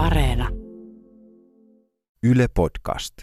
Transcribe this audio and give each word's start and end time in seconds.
Areena. 0.00 0.48
Yle 2.22 2.46
Podcast. 2.54 3.14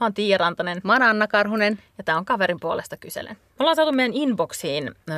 Mä 0.00 0.06
oon 0.06 0.14
Tiia 0.14 0.38
Rantanen 0.38 0.80
Mä 0.84 0.92
oon 0.92 1.02
Anna 1.02 1.26
Karhunen. 1.26 1.78
ja 1.98 2.04
tää 2.04 2.16
on 2.16 2.24
kaverin 2.24 2.60
puolesta 2.60 2.96
kyselen. 2.96 3.36
Me 3.36 3.56
ollaan 3.58 3.76
saatu 3.76 3.92
meidän 3.92 4.12
inboxiin 4.14 4.90
öö, 5.10 5.14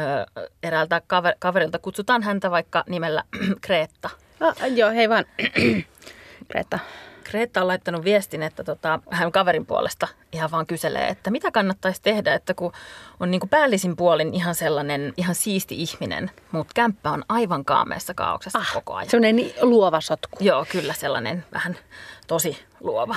eräältä 0.62 0.98
kaver- 0.98 1.36
kaverilta, 1.38 1.78
kutsutaan 1.78 2.22
häntä 2.22 2.50
vaikka 2.50 2.84
nimellä 2.88 3.24
Kreetta. 3.66 4.10
Oh, 4.40 4.54
joo, 4.74 4.90
hei 4.90 5.08
vaan. 5.08 5.24
Greta. 6.50 6.78
Kreetta 7.30 7.60
on 7.60 7.68
laittanut 7.68 8.04
viestin, 8.04 8.42
että 8.42 8.64
tota, 8.64 9.00
hän 9.10 9.32
kaverin 9.32 9.66
puolesta 9.66 10.08
ihan 10.32 10.50
vaan 10.50 10.66
kyselee, 10.66 11.08
että 11.08 11.30
mitä 11.30 11.50
kannattaisi 11.50 12.02
tehdä, 12.02 12.34
että 12.34 12.54
kun 12.54 12.72
on 13.20 13.30
niin 13.30 13.40
kuin 13.40 13.50
päällisin 13.50 13.96
puolin 13.96 14.34
ihan 14.34 14.54
sellainen 14.54 15.12
ihan 15.16 15.34
siisti 15.34 15.82
ihminen, 15.82 16.30
mutta 16.52 16.72
kämppä 16.74 17.10
on 17.10 17.24
aivan 17.28 17.64
kaameessa 17.64 18.14
kaauksessa 18.14 18.58
ah, 18.58 18.72
koko 18.74 18.94
ajan. 18.94 19.10
Semmoinen 19.10 19.36
ni- 19.36 19.54
luova 19.62 20.00
sotku. 20.00 20.38
Joo, 20.40 20.66
kyllä 20.72 20.92
sellainen 20.92 21.44
vähän 21.52 21.76
tosi 22.26 22.58
luova 22.80 23.16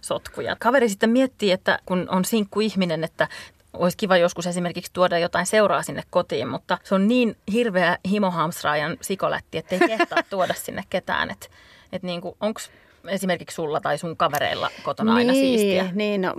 sotku. 0.00 0.40
Ja 0.40 0.56
kaveri 0.60 0.88
sitten 0.88 1.10
miettii, 1.10 1.52
että 1.52 1.78
kun 1.86 2.06
on 2.10 2.24
sinkku 2.24 2.60
ihminen, 2.60 3.04
että 3.04 3.28
olisi 3.72 3.96
kiva 3.96 4.16
joskus 4.16 4.46
esimerkiksi 4.46 4.92
tuoda 4.92 5.18
jotain 5.18 5.46
seuraa 5.46 5.82
sinne 5.82 6.02
kotiin, 6.10 6.48
mutta 6.48 6.78
se 6.84 6.94
on 6.94 7.08
niin 7.08 7.36
hirveä 7.52 7.98
himohamstraajan 8.10 8.96
sikolätti, 9.00 9.58
että 9.58 9.74
ei 9.74 9.80
kehtaa 9.88 10.22
tuoda 10.30 10.54
sinne 10.54 10.82
ketään. 10.90 11.30
Että 11.30 11.46
et 11.92 12.02
niin 12.02 12.20
onko 12.40 12.60
esimerkiksi 13.08 13.54
sulla 13.54 13.80
tai 13.80 13.98
sun 13.98 14.16
kavereilla 14.16 14.70
kotona 14.82 15.14
aina 15.14 15.32
siistiä? 15.32 15.88
Niin, 15.92 16.20
no, 16.20 16.34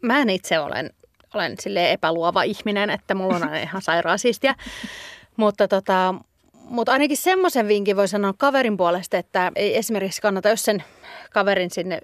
mä 0.00 0.18
en 0.18 0.30
itse 0.30 0.58
olen, 0.58 0.90
olen 1.34 1.54
silleen 1.60 1.90
epäluova 1.90 2.42
ihminen, 2.42 2.90
että 2.90 3.14
mulla 3.14 3.36
on 3.36 3.42
aina 3.42 3.58
ihan 3.68 3.82
sairaan 3.82 4.18
siistiä. 4.18 4.54
mutta 5.36 5.68
tota, 5.68 6.14
mutta 6.68 6.92
ainakin 6.92 7.16
semmoisen 7.16 7.68
vinkin 7.68 7.96
voi 7.96 8.08
sanoa 8.08 8.34
kaverin 8.38 8.76
puolesta, 8.76 9.18
että 9.18 9.52
ei 9.56 9.76
esimerkiksi 9.76 10.22
kannata, 10.22 10.48
jos 10.48 10.62
sen 10.62 10.84
kaverin 11.32 11.70
sinne 11.70 12.00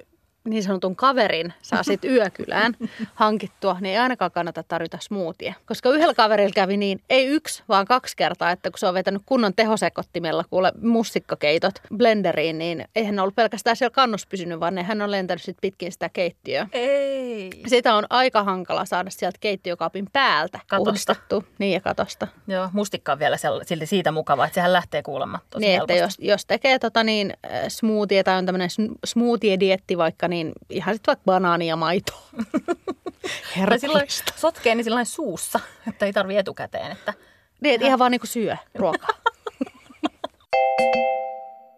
niin 0.48 0.62
sanotun 0.62 0.96
kaverin 0.96 1.52
saa 1.62 1.82
sitten 1.82 2.10
yökylään 2.16 2.74
hankittua, 3.14 3.76
niin 3.80 3.92
ei 3.92 3.98
ainakaan 3.98 4.30
kannata 4.30 4.62
tarjota 4.62 4.98
smoothie. 5.00 5.54
Koska 5.66 5.90
yhdellä 5.90 6.14
kaverilla 6.14 6.52
kävi 6.54 6.76
niin, 6.76 7.00
ei 7.10 7.26
yksi, 7.26 7.62
vaan 7.68 7.86
kaksi 7.86 8.16
kertaa, 8.16 8.50
että 8.50 8.70
kun 8.70 8.78
se 8.78 8.86
on 8.86 8.94
vetänyt 8.94 9.22
kunnon 9.26 9.54
tehosekottimella 9.54 10.44
kuule 10.50 10.72
mussikkakeitot 10.82 11.74
blenderiin, 11.96 12.58
niin 12.58 12.84
eihän 12.96 13.16
ne 13.16 13.22
ollut 13.22 13.34
pelkästään 13.34 13.76
siellä 13.76 13.94
kannus 13.94 14.26
pysynyt, 14.26 14.60
vaan 14.60 14.78
hän 14.78 15.02
on 15.02 15.10
lentänyt 15.10 15.42
sitten 15.42 15.60
pitkin 15.60 15.92
sitä 15.92 16.08
keittiöä. 16.08 16.68
Ei. 16.72 17.50
Sitä 17.66 17.94
on 17.94 18.06
aika 18.10 18.44
hankala 18.44 18.84
saada 18.84 19.10
sieltä 19.10 19.38
keittiökaapin 19.40 20.06
päältä 20.12 20.60
Katosta. 20.66 21.16
Niin 21.58 21.72
ja 21.72 21.80
katosta. 21.80 22.28
Joo, 22.46 22.68
mustikka 22.72 23.12
on 23.12 23.18
vielä 23.18 23.36
silti 23.62 23.86
siitä 23.86 24.12
mukava, 24.12 24.44
että 24.44 24.54
sehän 24.54 24.72
lähtee 24.72 25.02
kuulemma 25.02 25.38
tosi 25.50 25.66
Niin, 25.66 25.80
että 25.80 25.94
jos, 25.94 26.14
jos 26.18 26.46
tekee 26.46 26.78
tota 26.78 27.04
niin, 27.04 27.32
äh, 27.46 27.64
smoothie 27.68 28.22
tai 28.22 28.38
on 28.38 28.46
tämmöinen 28.46 28.68
smoothie-dietti 29.06 29.96
vaikka, 29.96 30.28
niin 30.28 30.37
ihan 30.70 30.94
sitten 30.94 31.12
vaikka 31.12 31.24
banaania 31.24 31.68
ja 31.68 31.76
maitoa. 31.76 32.22
Tai 33.68 33.78
silloin 33.78 34.06
sotkee 34.36 34.74
niin 34.74 34.84
silloin 34.84 35.06
suussa, 35.06 35.60
että 35.88 36.06
ei 36.06 36.12
tarvi 36.12 36.36
etukäteen. 36.36 36.92
Että 36.92 37.14
Niin, 37.60 37.74
että 37.74 37.86
ihan 37.86 37.98
vaan 37.98 38.10
niinku 38.10 38.26
syö 38.26 38.56
ruokaa. 38.74 39.08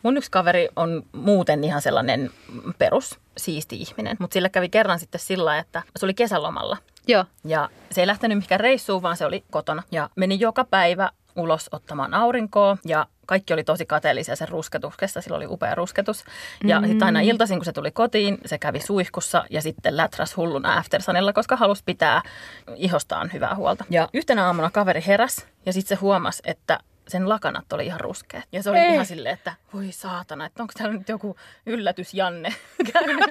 Mun 0.02 0.16
yksi 0.16 0.30
kaveri 0.30 0.68
on 0.76 1.02
muuten 1.12 1.64
ihan 1.64 1.82
sellainen 1.82 2.30
perus 2.78 3.18
siisti 3.36 3.76
ihminen, 3.76 4.16
mutta 4.20 4.34
sillä 4.34 4.48
kävi 4.48 4.68
kerran 4.68 4.98
sitten 4.98 5.20
sillä 5.20 5.58
että 5.58 5.82
se 5.96 6.06
oli 6.06 6.14
kesälomalla. 6.14 6.76
Joo. 7.06 7.24
Ja 7.44 7.68
se 7.90 8.00
ei 8.00 8.06
lähtenyt 8.06 8.38
mihinkään 8.38 8.60
reissuun, 8.60 9.02
vaan 9.02 9.16
se 9.16 9.26
oli 9.26 9.44
kotona. 9.50 9.82
Ja 9.90 10.10
meni 10.16 10.40
joka 10.40 10.64
päivä 10.64 11.10
ulos 11.36 11.68
ottamaan 11.72 12.14
aurinkoa 12.14 12.76
ja 12.84 13.06
kaikki 13.26 13.52
oli 13.52 13.64
tosi 13.64 13.86
kateellisia 13.86 14.36
sen 14.36 14.48
rusketuksesta, 14.48 15.20
sillä 15.20 15.36
oli 15.36 15.46
upea 15.46 15.74
rusketus. 15.74 16.24
Ja 16.64 16.76
mm-hmm. 16.76 16.90
sitten 16.90 17.06
aina 17.06 17.20
iltaisin, 17.20 17.58
kun 17.58 17.64
se 17.64 17.72
tuli 17.72 17.90
kotiin, 17.90 18.38
se 18.46 18.58
kävi 18.58 18.80
suihkussa 18.80 19.44
ja 19.50 19.62
sitten 19.62 19.96
läträs 19.96 20.36
hulluna 20.36 20.76
aftersunilla, 20.76 21.32
koska 21.32 21.56
halusi 21.56 21.82
pitää 21.86 22.22
ihostaan 22.76 23.30
hyvää 23.32 23.54
huolta. 23.54 23.84
Ja 23.90 24.08
yhtenä 24.14 24.46
aamuna 24.46 24.70
kaveri 24.70 25.02
heräs 25.06 25.46
ja 25.66 25.72
sitten 25.72 25.96
se 25.96 26.00
huomasi, 26.00 26.42
että 26.44 26.78
sen 27.10 27.28
lakanat 27.28 27.72
oli 27.72 27.86
ihan 27.86 28.00
ruskeat. 28.00 28.44
Ja 28.52 28.62
se 28.62 28.70
oli 28.70 28.78
Ei. 28.78 28.92
ihan 28.92 29.06
silleen, 29.06 29.34
että 29.34 29.54
voi 29.74 29.92
saatana, 29.92 30.46
että 30.46 30.62
onko 30.62 30.72
täällä 30.78 30.98
nyt 30.98 31.08
joku 31.08 31.36
yllätys 31.66 32.14
Janne 32.14 32.54
käynyt. 32.92 33.30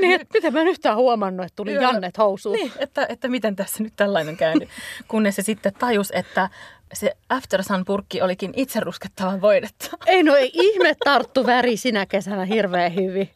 Niin, 0.00 0.20
että 0.20 0.34
miten 0.34 0.52
mä 0.52 0.60
en 0.60 0.68
yhtään 0.68 0.96
huomannut, 0.96 1.46
että 1.46 1.56
tuli 1.56 1.72
Joo. 1.72 1.82
Jannet 1.82 2.18
housuun. 2.18 2.56
Niin, 2.56 2.72
että, 2.78 3.06
että 3.08 3.28
miten 3.28 3.56
tässä 3.56 3.82
nyt 3.82 3.92
tällainen 3.96 4.36
käynyt. 4.36 4.68
Kunnes 5.08 5.36
se 5.36 5.42
sitten 5.42 5.74
tajus, 5.78 6.10
että 6.14 6.48
se 6.92 7.16
Aftersun-purkki 7.28 8.22
olikin 8.22 8.52
itse 8.56 8.80
ruskettavan 8.80 9.40
voidetta. 9.40 9.86
Ei 10.06 10.22
no 10.22 10.36
ei 10.36 10.50
ihme 10.54 10.96
tarttu 11.04 11.46
väri 11.46 11.76
sinä 11.76 12.06
kesänä 12.06 12.44
hirveän 12.44 12.94
hyvin. 12.94 13.30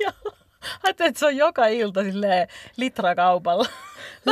Ja 0.00 0.12
ajattelin, 0.82 1.08
että 1.08 1.18
se 1.18 1.26
on 1.26 1.36
joka 1.36 1.66
ilta 1.66 2.02
silleen 2.02 2.48
litrakaupalla. 2.76 3.66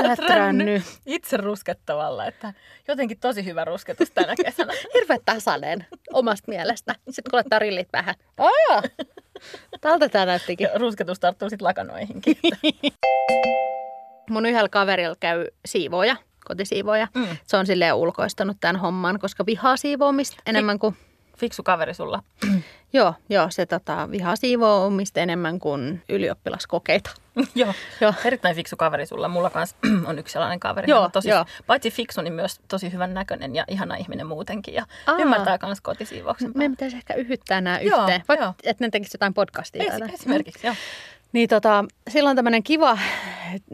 Lätränny. 0.02 0.82
Itse 1.06 1.36
ruskettavalla, 1.36 2.26
että 2.26 2.54
jotenkin 2.88 3.18
tosi 3.18 3.44
hyvä 3.44 3.64
rusketus 3.64 4.10
tänä 4.10 4.34
kesänä. 4.44 4.72
Hirveän 4.94 5.20
tasainen 5.24 5.86
omasta 6.12 6.50
mielestä. 6.50 6.94
Sitten 7.10 7.30
kun 7.30 7.36
laittaa 7.36 7.58
rillit 7.58 7.88
vähän. 7.92 8.14
Aa, 8.38 8.82
tältä 9.80 10.08
tämä 10.08 10.26
näyttikin. 10.26 10.64
Ja 10.72 10.78
rusketus 10.78 11.20
tarttuu 11.20 11.50
sitten 11.50 11.66
lakanoihinkin. 11.66 12.36
Mun 14.30 14.46
yhdellä 14.46 14.68
kaverilla 14.68 15.16
käy 15.20 15.46
siivoja, 15.64 16.16
kotisiivoja. 16.44 17.08
Mm. 17.14 17.20
Mm. 17.20 17.36
Se 17.46 17.56
on 17.56 17.66
silleen 17.66 17.94
ulkoistanut 17.94 18.56
tämän 18.60 18.76
homman, 18.76 19.18
koska 19.18 19.46
vihaa 19.46 19.76
siivoamista 19.76 20.36
enemmän 20.46 20.78
kuin... 20.78 20.96
Fiksu 21.38 21.62
kaveri 21.62 21.94
sulla. 21.94 22.22
Joo, 22.92 23.14
joo, 23.28 23.46
se 23.50 23.66
tota, 23.66 24.10
vihaa 24.10 24.36
siivoamista 24.36 25.20
enemmän 25.20 25.58
kuin 25.58 26.02
ylioppilaskokeita. 26.08 27.10
Joo. 27.54 27.74
Joo. 28.00 28.14
Erittäin 28.24 28.56
fiksu 28.56 28.76
kaveri 28.76 29.06
sulla. 29.06 29.28
Mulla 29.28 29.50
kanssa 29.50 29.76
on 30.08 30.18
yksi 30.18 30.32
sellainen 30.32 30.60
kaveri. 30.60 30.90
Joo, 30.90 31.08
tosi, 31.08 31.28
joo. 31.28 31.44
Paitsi 31.66 31.90
fiksu, 31.90 32.20
niin 32.20 32.32
myös 32.32 32.60
tosi 32.68 32.92
hyvän 32.92 33.14
näköinen 33.14 33.54
ja 33.54 33.64
ihana 33.68 33.96
ihminen 33.96 34.26
muutenkin. 34.26 34.74
Ja 34.74 34.86
Aa. 35.06 35.16
ymmärtää 35.18 35.58
myös 35.62 35.80
kotisiivouksen. 35.80 36.52
Meidän 36.54 36.72
pitäisi 36.72 36.96
ehkä 36.96 37.14
yhyttää 37.14 37.60
nämä 37.60 37.80
Joo, 37.80 38.00
yhteen. 38.00 38.22
Vaikka, 38.28 38.44
joo. 38.44 38.54
että 38.62 38.84
ne 38.84 38.90
tekisivät 38.90 39.14
jotain 39.14 39.34
podcastia. 39.34 39.82
Esi- 39.82 40.14
esimerkiksi, 40.14 40.66
joo. 40.66 40.76
Niin 41.32 41.48
tota, 41.48 41.84
sillä 42.10 42.30
on 42.30 42.36
tämmöinen 42.36 42.62
kiva 42.62 42.98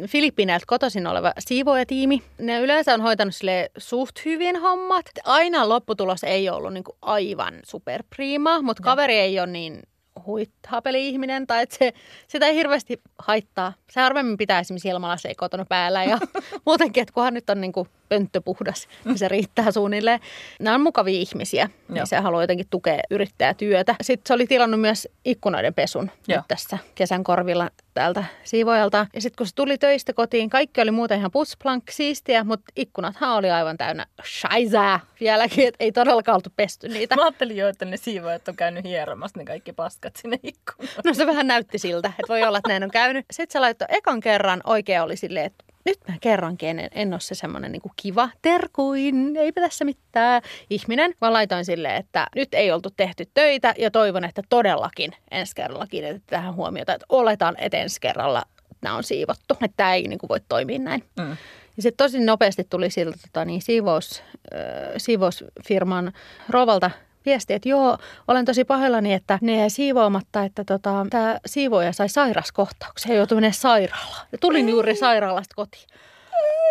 Filippiineiltä 0.06 0.64
kotoisin 0.66 1.06
oleva 1.06 1.32
siivoojatiimi. 1.38 2.22
Ne 2.38 2.60
yleensä 2.60 2.94
on 2.94 3.00
hoitanut 3.00 3.34
sille 3.34 3.70
suht 3.78 4.24
hyvin 4.24 4.60
hommat. 4.60 5.06
Aina 5.24 5.68
lopputulos 5.68 6.24
ei 6.24 6.50
ollut 6.50 6.72
niinku 6.72 6.96
aivan 7.02 7.54
superpriima, 7.64 8.62
mutta 8.62 8.82
kaveri 8.82 9.18
ei 9.18 9.40
ole 9.40 9.46
niin 9.46 9.82
huithapeli-ihminen 10.26 11.46
tai 11.46 11.62
että 11.62 11.76
se, 11.78 11.92
sitä 12.28 12.46
ei 12.46 12.54
hirveästi 12.54 13.00
haittaa. 13.18 13.72
Se 13.90 14.00
harvemmin 14.00 14.36
pitää 14.36 14.60
esimerkiksi 14.60 14.88
ilmalaseja 14.88 15.34
kotona 15.36 15.64
päällä 15.64 16.04
ja 16.04 16.18
muutenkin, 16.66 17.02
että 17.02 17.14
kunhan 17.14 17.34
nyt 17.34 17.50
on 17.50 17.60
niinku 17.60 17.86
pönttö 18.12 18.40
puhdas, 18.40 18.88
niin 19.04 19.18
se 19.18 19.28
riittää 19.28 19.72
suunnilleen. 19.72 20.20
Nämä 20.60 20.74
on 20.74 20.80
mukavia 20.80 21.20
ihmisiä, 21.20 21.62
Joo. 21.62 21.94
niin 21.94 22.06
se 22.06 22.16
haluaa 22.16 22.42
jotenkin 22.42 22.66
tukea 22.70 23.00
yrittäjätyötä. 23.10 23.94
Sitten 24.02 24.28
se 24.28 24.34
oli 24.34 24.46
tilannut 24.46 24.80
myös 24.80 25.08
ikkunoiden 25.24 25.74
pesun 25.74 26.10
Joo. 26.28 26.38
nyt 26.38 26.48
tässä 26.48 26.78
kesän 26.94 27.24
korvilla 27.24 27.70
täältä 27.94 28.24
siivoajalta. 28.44 29.06
Ja 29.14 29.20
sitten 29.20 29.36
kun 29.36 29.46
se 29.46 29.54
tuli 29.54 29.78
töistä 29.78 30.12
kotiin, 30.12 30.50
kaikki 30.50 30.80
oli 30.80 30.90
muuten 30.90 31.18
ihan 31.18 31.30
pusplank 31.30 31.84
siistiä, 31.90 32.44
mutta 32.44 32.72
ikkunathan 32.76 33.36
oli 33.36 33.50
aivan 33.50 33.76
täynnä 33.76 34.06
shaizää 34.24 35.00
vieläkin, 35.20 35.68
että 35.68 35.84
ei 35.84 35.92
todellakaan 35.92 36.36
oltu 36.36 36.50
pesty 36.56 36.88
niitä. 36.88 37.16
Mä 37.16 37.22
ajattelin 37.22 37.56
jo, 37.56 37.68
että 37.68 37.84
ne 37.84 37.96
siivoajat 37.96 38.48
on 38.48 38.56
käynyt 38.56 38.84
hieromassa 38.84 39.38
ne 39.38 39.44
kaikki 39.44 39.72
paskat 39.72 40.16
sinne 40.16 40.38
ikkunoille. 40.42 41.02
No 41.04 41.14
se 41.14 41.26
vähän 41.26 41.46
näytti 41.46 41.78
siltä, 41.78 42.08
että 42.08 42.28
voi 42.28 42.42
olla, 42.42 42.58
että 42.58 42.68
näin 42.68 42.84
on 42.84 42.90
käynyt. 42.90 43.26
Sitten 43.30 43.52
se 43.52 43.60
laittoi 43.60 43.88
ekan 43.90 44.20
kerran 44.20 44.60
oikein 44.64 45.02
oli 45.02 45.16
silleen, 45.16 45.46
että 45.46 45.64
nyt 45.84 45.98
mä 46.08 46.14
kerrankin 46.20 46.68
en, 46.68 46.88
en 46.92 47.12
ole 47.12 47.20
se 47.20 47.34
semmoinen 47.34 47.72
niin 47.72 47.82
kiva 47.96 48.28
terkuin, 48.42 49.36
eipä 49.36 49.60
tässä 49.60 49.84
mitään 49.84 50.42
ihminen, 50.70 51.14
vaan 51.20 51.32
laitoin 51.32 51.64
silleen, 51.64 51.96
että 51.96 52.26
nyt 52.34 52.54
ei 52.54 52.72
oltu 52.72 52.90
tehty 52.96 53.24
töitä 53.34 53.74
ja 53.78 53.90
toivon, 53.90 54.24
että 54.24 54.42
todellakin 54.48 55.12
ensi 55.30 55.52
kerralla 55.56 55.86
kiinnitetään 55.86 56.26
tähän 56.26 56.54
huomiota, 56.54 56.94
että 56.94 57.06
oletaan, 57.08 57.54
että 57.58 57.78
ensi 57.78 58.00
kerralla 58.00 58.42
nämä 58.82 58.96
on 58.96 59.04
siivottu, 59.04 59.54
että 59.54 59.76
tämä 59.76 59.94
ei 59.94 60.08
niin 60.08 60.18
kuin 60.18 60.28
voi 60.28 60.40
toimia 60.48 60.78
näin. 60.78 61.04
Mm. 61.18 61.36
Ja 61.76 61.82
sitten 61.82 62.04
tosi 62.04 62.20
nopeasti 62.20 62.64
tuli 62.70 62.90
siltä 62.90 63.18
tota, 63.22 63.44
niin 63.44 63.62
siivous, 63.62 64.22
äh, 64.54 64.92
siivousfirman 64.96 66.12
rovalta 66.48 66.90
viesti, 67.26 67.54
että 67.54 67.68
joo, 67.68 67.98
olen 68.28 68.44
tosi 68.44 68.64
pahoillani, 68.64 69.12
että 69.12 69.38
ne 69.40 69.56
jäi 69.56 69.70
siivoamatta, 69.70 70.42
että 70.42 70.64
tota, 70.64 71.06
tämä 71.10 71.38
siivoja 71.46 71.92
sai 71.92 72.08
sairaskohtauksen 72.08 73.10
ja 73.10 73.16
joutui 73.16 73.36
menemään 73.36 73.54
sairaalaan. 73.54 74.26
Ja 74.32 74.38
tulin 74.38 74.68
juuri 74.68 74.96
sairaalasta 74.96 75.54
kotiin. 75.54 75.86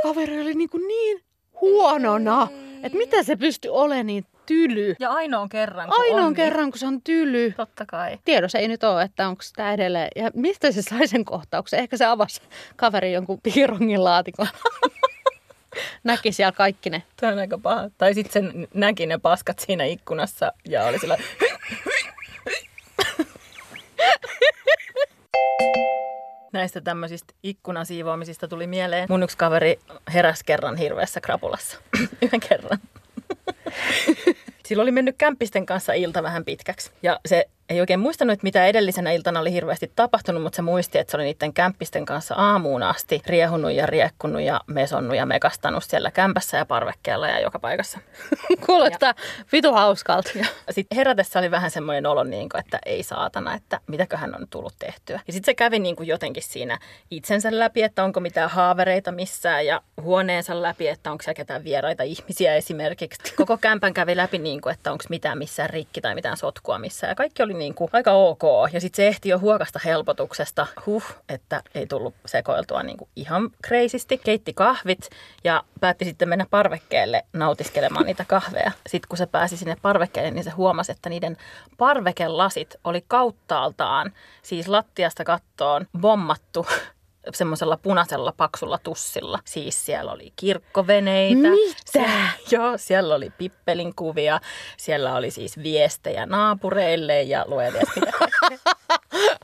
Kaveri 0.03 0.41
oli 0.41 0.53
niin, 0.53 0.69
kuin 0.69 0.87
niin 0.87 1.21
huonona, 1.61 2.47
että 2.83 2.97
miten 2.97 3.25
se 3.25 3.35
pystyi 3.35 3.71
olemaan 3.71 4.05
niin 4.05 4.25
tyly. 4.45 4.95
Ja 4.99 5.09
ainoan 5.09 5.49
kerran, 5.49 5.89
kun 5.89 6.01
Ainoan 6.01 6.23
on, 6.23 6.33
kerran, 6.33 6.71
kun 6.71 6.79
se 6.79 6.87
on 6.87 7.01
tyly. 7.01 7.41
Niin, 7.41 7.53
totta 7.53 7.85
kai. 7.85 8.17
Tiedossa 8.25 8.59
ei 8.59 8.67
nyt 8.67 8.83
ole, 8.83 9.03
että 9.03 9.27
onko 9.27 9.43
tämä 9.55 9.73
edelleen. 9.73 10.09
Ja 10.15 10.31
mistä 10.33 10.71
se 10.71 10.81
sai 10.81 11.07
sen 11.07 11.25
kohtauksen? 11.25 11.79
Ehkä 11.79 11.97
se 11.97 12.05
avasi 12.05 12.41
kaveri 12.75 13.13
jonkun 13.13 13.39
piirongin 13.43 14.03
laatikon. 14.03 14.47
Näki 16.03 16.31
siellä 16.31 16.51
kaikki 16.51 16.89
ne. 16.89 17.03
Tämä 17.15 17.33
on 17.33 17.39
aika 17.39 17.57
paha. 17.57 17.89
Tai 17.97 18.13
sitten 18.13 18.33
sen 18.33 18.67
näki 18.73 19.05
ne 19.05 19.17
paskat 19.17 19.59
siinä 19.59 19.83
ikkunassa 19.83 20.51
ja 20.67 20.83
oli 20.83 20.99
sillä 20.99 21.17
Näistä 26.53 26.81
tämmöisistä 26.81 27.33
ikkunan 27.43 27.85
siivoamisista 27.85 28.47
tuli 28.47 28.67
mieleen. 28.67 29.05
Mun 29.09 29.23
yksi 29.23 29.37
kaveri 29.37 29.79
heräsi 30.13 30.45
kerran 30.45 30.77
hirveässä 30.77 31.21
krapulassa. 31.21 31.77
Yhden 32.21 32.39
kerran. 32.49 32.79
Sillä 34.65 34.83
oli 34.83 34.91
mennyt 34.91 35.15
kämppisten 35.17 35.65
kanssa 35.65 35.93
ilta 35.93 36.23
vähän 36.23 36.45
pitkäksi. 36.45 36.91
Ja 37.03 37.19
se 37.25 37.45
ei 37.71 37.79
oikein 37.79 37.99
muistanut, 37.99 38.33
että 38.33 38.43
mitä 38.43 38.65
edellisenä 38.65 39.11
iltana 39.11 39.39
oli 39.39 39.51
hirveästi 39.51 39.91
tapahtunut, 39.95 40.43
mutta 40.43 40.55
se 40.55 40.61
muisti, 40.61 40.97
että 40.97 41.11
se 41.11 41.17
oli 41.17 41.23
niiden 41.23 41.53
kämppisten 41.53 42.05
kanssa 42.05 42.35
aamuun 42.35 42.83
asti 42.83 43.21
riehunut 43.25 43.71
ja 43.71 43.85
riekkunut 43.85 44.41
ja 44.41 44.61
mesonnut 44.67 45.17
ja 45.17 45.25
mekastanut 45.25 45.83
siellä 45.83 46.11
kämpässä 46.11 46.57
ja 46.57 46.65
parvekkeella 46.65 47.27
ja 47.27 47.39
joka 47.39 47.59
paikassa. 47.59 47.99
Kuulostaa 48.65 49.13
vitu 49.51 49.73
hauskalta. 49.73 50.29
Sitten 50.71 50.95
herätessä 50.95 51.39
oli 51.39 51.51
vähän 51.51 51.71
semmoinen 51.71 52.05
olo, 52.05 52.23
niin 52.23 52.49
kuin, 52.49 52.59
että 52.59 52.79
ei 52.85 53.03
saatana, 53.03 53.53
että 53.53 53.79
mitäköhän 53.87 54.35
on 54.35 54.47
tullut 54.49 54.73
tehtyä. 54.79 55.19
Ja 55.27 55.33
sitten 55.33 55.45
se 55.45 55.53
kävi 55.53 55.79
niin 55.79 55.95
kuin 55.95 56.07
jotenkin 56.07 56.43
siinä 56.43 56.79
itsensä 57.11 57.49
läpi, 57.51 57.83
että 57.83 58.03
onko 58.03 58.19
mitään 58.19 58.49
haavereita 58.49 59.11
missään 59.11 59.65
ja 59.65 59.81
huoneensa 60.01 60.61
läpi, 60.61 60.87
että 60.87 61.11
onko 61.11 61.21
siellä 61.21 61.37
ketään 61.37 61.63
vieraita 61.63 62.03
ihmisiä 62.03 62.55
esimerkiksi. 62.55 63.35
Koko 63.35 63.57
kämpän 63.57 63.93
kävi 63.93 64.15
läpi, 64.15 64.37
niin 64.37 64.61
kuin, 64.61 64.73
että 64.73 64.91
onko 64.91 65.03
mitään 65.09 65.37
missään 65.37 65.69
rikki 65.69 66.01
tai 66.01 66.15
mitään 66.15 66.37
sotkua 66.37 66.79
missään. 66.79 67.11
Ja 67.11 67.15
kaikki 67.15 67.43
oli 67.43 67.53
niin 67.61 67.73
kuin 67.73 67.89
aika 67.93 68.11
ok. 68.11 68.43
Ja 68.73 68.81
sitten 68.81 68.95
se 68.95 69.07
ehti 69.07 69.29
jo 69.29 69.39
huokasta 69.39 69.79
helpotuksesta, 69.85 70.67
huh, 70.85 71.03
että 71.29 71.63
ei 71.75 71.87
tullut 71.87 72.15
sekoiltua 72.25 72.83
niin 72.83 72.97
kuin 72.97 73.09
ihan 73.15 73.49
kreisisti. 73.63 74.17
Keitti 74.17 74.53
kahvit 74.53 75.09
ja 75.43 75.63
päätti 75.79 76.05
sitten 76.05 76.29
mennä 76.29 76.45
parvekkeelle 76.49 77.25
nautiskelemaan 77.33 78.05
niitä 78.05 78.25
kahveja. 78.27 78.71
Sitten 78.87 79.07
kun 79.09 79.17
se 79.17 79.25
pääsi 79.25 79.57
sinne 79.57 79.77
parvekkeelle, 79.81 80.31
niin 80.31 80.43
se 80.43 80.49
huomasi, 80.49 80.91
että 80.91 81.09
niiden 81.09 81.37
parvekelasit 81.77 82.75
oli 82.83 83.05
kauttaaltaan, 83.07 84.11
siis 84.41 84.67
lattiasta 84.67 85.23
kattoon, 85.23 85.87
bommattu 85.99 86.67
semmoisella 87.33 87.77
punaisella 87.77 88.33
paksulla 88.37 88.77
tussilla. 88.77 89.39
Siis 89.45 89.85
siellä 89.85 90.11
oli 90.11 90.33
kirkkoveneitä. 90.35 91.49
Mitä? 91.49 92.09
Joo, 92.51 92.73
siellä 92.75 93.15
oli 93.15 93.29
pippelin 93.37 93.95
kuvia. 93.95 94.39
Siellä 94.77 95.15
oli 95.15 95.31
siis 95.31 95.57
viestejä 95.63 96.25
naapureille 96.25 97.21
ja 97.21 97.45
luelia 97.47 97.81
mitä. 97.95 98.11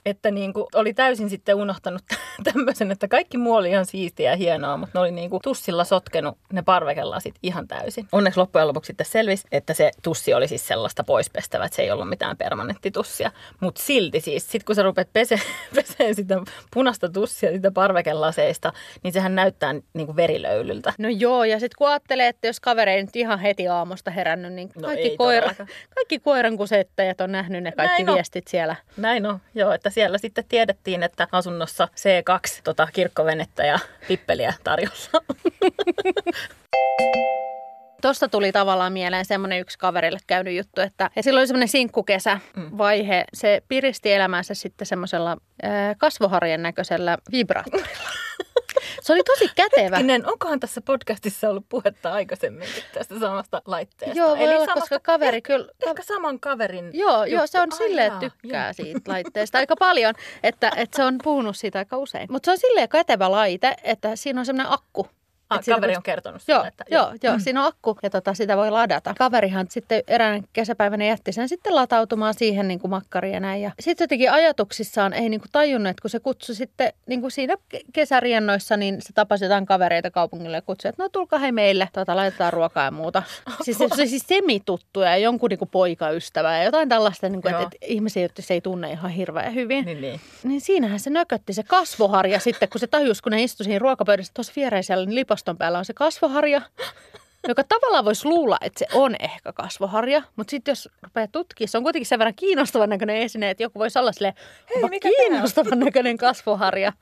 että 0.06 0.32
niin 0.32 0.54
kuin 0.54 0.66
oli 0.76 0.94
täysin 0.94 1.30
sitten 1.30 1.56
unohtanut 1.56 2.02
tämmöisen, 2.54 2.92
että 2.92 3.08
kaikki 3.08 3.38
muu 3.38 3.56
oli 3.56 3.70
ihan 3.70 3.86
siistiä 3.86 4.32
ja 4.32 4.38
hienoa, 4.38 4.78
mutta 4.78 5.00
ne 5.00 5.02
oli 5.02 5.12
niin 5.12 5.30
kuin 5.30 5.42
tussilla 5.44 5.84
sotkenut 5.84 6.38
ne 6.54 6.62
parvekelasit 6.62 7.36
ihan 7.44 7.68
täysin. 7.68 8.08
Onneksi 8.12 8.40
loppujen 8.40 8.68
lopuksi 8.68 8.88
sitten 8.88 9.06
selvisi, 9.06 9.48
että 9.52 9.74
se 9.74 9.92
tussi 10.04 10.34
oli 10.34 10.48
siis 10.48 10.68
sellaista 10.68 11.04
poispestävä, 11.04 11.66
että 11.66 11.76
se 11.76 11.82
ei 11.82 11.92
ollut 11.92 12.10
mitään 12.10 12.38
permanenttitussia. 12.38 13.32
Mutta 13.60 13.82
silti 13.84 14.20
siis, 14.22 14.52
sit 14.52 14.64
kun 14.64 14.76
sä 14.76 14.84
rupeat 14.84 15.14
pese, 15.14 15.40
peseen 15.76 16.16
sitä 16.16 16.36
punaista 16.74 17.10
tussia 17.10 17.52
sitä 17.52 17.72
parvekelaseista, 17.72 18.74
niin 19.04 19.14
sehän 19.14 19.36
näyttää 19.36 19.74
niin 19.94 20.06
kuin 20.06 20.16
verilöylyltä. 20.16 20.94
No 20.98 21.10
joo, 21.10 21.44
ja 21.44 21.60
sitten 21.60 21.78
kun 21.78 21.90
ajattelee, 21.90 22.28
että 22.28 22.48
jos 22.48 22.60
kaveri 22.60 22.92
ei 22.92 23.04
nyt 23.04 23.16
ihan 23.16 23.40
heti 23.40 23.68
aamusta 23.68 24.12
herännyt, 24.12 24.54
niin 24.54 24.70
No 24.82 24.88
kaikki, 24.88 25.08
ei 25.08 25.18
koira, 25.18 25.54
kaikki 25.96 26.20
koiran 26.20 26.58
kusettajat 26.58 27.22
on 27.22 27.32
nähnyt 27.32 27.64
ne 27.64 27.72
kaikki 27.72 28.04
Näin 28.04 28.10
on. 28.10 28.16
viestit 28.16 28.48
siellä. 28.48 28.76
Näin 28.98 29.26
on, 29.26 29.40
joo, 29.58 29.72
että 29.72 29.90
siellä 29.90 30.18
sitten 30.18 30.46
tiedettiin, 30.50 31.04
että 31.04 31.28
asunnossa 31.32 31.88
C2 31.96 32.62
tota, 32.64 32.88
kirkkovenettä 32.94 33.66
ja 33.66 33.80
pippeliä 34.08 34.54
tarjolla. 34.64 35.22
Tuosta 38.02 38.30
tuli 38.30 38.52
tavallaan 38.52 38.94
mieleen 38.94 39.26
semmoinen 39.26 39.60
yksi 39.60 39.80
kaverille 39.80 40.20
käynyt 40.28 40.58
juttu, 40.58 40.82
että 40.82 41.10
ja 41.16 41.24
silloin 41.24 41.42
oli 41.42 41.48
semmoinen 41.48 41.68
sinkkukesävaihe. 41.68 43.26
Se 43.34 43.62
piristi 43.68 44.14
elämänsä 44.14 44.54
sitten 44.54 44.88
semmoisella 44.88 45.32
äh, 45.32 45.96
kasvoharjan 45.98 46.62
näköisellä 46.62 47.18
vibraattorilla. 47.32 48.10
Se 49.02 49.14
oli 49.14 49.24
tosi 49.24 49.52
kätevä. 49.56 49.96
Hetkinen, 49.96 50.28
onkohan 50.28 50.60
tässä 50.60 50.82
podcastissa 50.82 51.50
ollut 51.50 51.66
puhetta 51.70 52.14
aikaisemminkin 52.14 52.84
tästä 52.94 53.20
samasta 53.20 53.62
laitteesta? 53.66 54.18
Joo, 54.18 54.30
voi 54.30 54.44
Eli 54.44 54.56
olla, 54.56 54.66
samasta- 54.66 54.80
koska 54.80 55.00
kaveri 55.00 55.38
ehkä, 55.38 55.48
kyllä... 55.54 55.72
Ehkä 55.88 56.04
saman 56.04 56.40
kaverin 56.40 56.90
Joo, 56.94 57.26
joo, 57.26 57.48
se 57.48 57.60
on 57.60 57.72
silleen, 57.72 58.14
että 58.14 58.20
tykkää 58.20 58.68
joo. 58.68 58.74
siitä 58.74 59.12
laitteesta 59.12 59.58
aika 59.58 59.76
paljon, 59.80 60.14
että, 60.44 60.72
että 60.76 60.96
se 60.96 61.04
on 61.04 61.18
puhunut 61.24 61.58
siitä 61.58 61.80
aika 61.80 61.98
usein. 61.98 62.28
Mutta 62.32 62.46
se 62.46 62.52
on 62.52 62.58
silleen 62.58 62.90
kätevä 62.90 63.32
laite, 63.32 63.76
että 63.84 64.16
siinä 64.16 64.40
on 64.40 64.46
semmoinen 64.46 64.74
akku. 64.74 65.08
Ah, 65.50 65.60
kaveri 65.66 65.92
voi- 65.92 65.98
on 65.98 66.04
kertonut 66.04 66.42
Joo, 66.48 66.64
että 66.64 66.84
joo, 66.92 67.14
joo, 67.24 67.40
siinä 67.40 67.62
on 67.62 67.68
akku 67.68 67.98
ja 68.04 68.10
tota, 68.10 68.34
sitä 68.34 68.58
voi 68.58 68.72
ladata. 68.72 69.14
Kaverihan 69.18 69.68
sitten 69.70 70.04
eräänä 70.08 70.44
kesäpäivänä 70.54 71.06
jätti 71.06 71.32
sen 71.32 71.50
sitten 71.50 71.76
latautumaan 71.76 72.34
siihen 72.34 72.68
niin 72.68 72.80
kuin 72.80 72.92
makkariin 72.92 73.34
ja 73.34 73.40
näin. 73.40 73.62
Ja 73.62 73.72
sitten 73.80 74.04
jotenkin 74.06 74.32
ajatuksissaan 74.32 75.14
ei 75.14 75.30
niin 75.30 75.40
kuin 75.42 75.52
tajunnut, 75.52 75.90
että 75.90 76.02
kun 76.02 76.10
se 76.10 76.20
kutsui 76.20 76.56
sitten 76.56 76.94
niin 77.08 77.22
kuin 77.22 77.32
siinä 77.32 77.54
ke- 77.76 77.82
kesäriennoissa, 77.94 78.78
niin 78.78 79.02
se 79.02 79.14
tapasi 79.14 79.46
jotain 79.46 79.66
kavereita 79.66 80.12
kaupungille 80.12 80.58
ja 80.58 80.62
kutsui, 80.62 80.90
että 80.90 81.04
no 81.04 81.10
tulkaa 81.10 81.40
hei 81.40 81.52
meille, 81.52 81.90
tota, 81.94 82.16
laitetaan 82.16 82.54
ruokaa 82.54 82.86
ja 82.86 82.92
muuta. 82.92 83.24
Siis 83.66 83.78
se, 83.78 83.88
se 83.96 84.06
siis 84.06 84.24
semituttuja 84.28 85.10
ja 85.10 85.18
jonkun 85.18 85.50
niin 85.50 85.60
kuin 85.60 85.70
poikaystävää 85.70 86.58
ja 86.58 86.64
jotain 86.64 86.90
tällaista, 86.90 87.30
niin 87.30 87.42
kuin, 87.42 87.50
että, 87.52 87.62
Joo. 87.62 87.70
että 87.74 87.86
ihmisiä, 87.86 88.24
jotka 88.24 88.42
se 88.42 88.54
ei 88.54 88.62
tunne 88.62 88.92
ihan 88.92 89.12
hirveän 89.12 89.54
hyvin. 89.54 89.86
Niin, 89.86 90.02
niin. 90.02 90.20
Niin 90.44 90.62
siinähän 90.62 91.00
se 91.00 91.10
nökötti 91.10 91.54
se 91.54 91.64
kasvoharja 91.64 92.40
sitten, 92.40 92.70
kun 92.70 92.80
se 92.80 92.88
tajusi, 92.88 93.24
kun 93.24 93.32
ne 93.32 93.44
istui 93.44 93.64
siinä 93.64 93.80
ruokapöydässä 93.80 94.34
tuossa 94.34 94.54
viereisellä, 94.56 95.06
niin 95.06 95.16
lipaston 95.38 95.58
päällä 95.58 95.78
on 95.78 95.86
se 95.86 95.94
kasvoharja, 95.94 96.62
joka 97.48 97.64
tavallaan 97.64 98.06
voisi 98.06 98.26
luulla, 98.26 98.58
että 98.62 98.80
se 98.80 98.88
on 98.94 99.16
ehkä 99.20 99.54
kasvoharja, 99.54 100.24
mutta 100.36 100.52
sitten 100.52 100.72
jos 100.72 100.90
rupeaa 101.04 101.28
tutkimaan, 101.32 101.68
se 101.68 101.78
on 101.78 101.84
kuitenkin 101.84 102.08
sen 102.08 102.20
verran 102.20 102.36
kiinnostavan 102.36 102.90
näköinen 102.90 103.16
esine, 103.16 103.50
että 103.50 103.64
joku 103.64 103.80
voisi 103.80 104.00
olla 104.00 104.12
silleen, 104.12 104.34
Hei, 104.76 104.90
mikä 104.90 105.10
tää 105.10 105.12
on?" 105.20 105.30
kiinnostavan 105.30 105.80
näköinen 105.80 106.18
kasvoharja. 106.18 106.94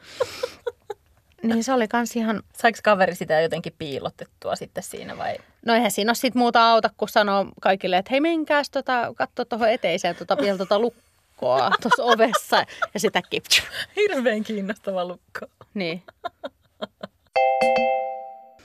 niin 1.44 1.64
se 1.64 1.74
oli 1.74 1.88
kans 1.88 2.16
ihan, 2.16 2.44
Saiko 2.54 2.80
kaveri 2.84 3.16
sitä 3.16 3.42
jotenkin 3.42 3.74
piilotettua 3.78 4.56
sitten 4.56 4.84
siinä 4.84 5.18
vai? 5.18 5.36
no 5.66 5.74
eihän 5.74 5.92
siinä 5.92 6.10
ole 6.10 6.16
sit 6.16 6.36
muuta 6.36 6.72
auta, 6.72 6.90
kun 6.98 7.10
sanoo 7.10 7.46
kaikille, 7.62 7.98
että 7.98 8.10
hei 8.12 8.22
menkääs 8.22 8.70
tota, 8.70 9.14
katso 9.16 9.46
tuohon 9.46 9.70
eteiseen 9.70 10.16
tota, 10.16 10.38
vielä 10.38 10.58
tota 10.58 10.80
lukkoa 10.80 11.72
tuossa 11.82 12.04
ovessa 12.04 12.66
ja 12.94 13.00
sitä 13.00 13.22
kipchu. 13.30 13.62
Hirveän 13.96 14.44
kiinnostava 14.44 15.06
lukko. 15.06 15.46
Niin. 15.74 16.04